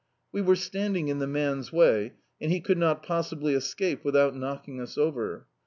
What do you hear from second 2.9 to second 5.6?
possibly escape without knocking us over.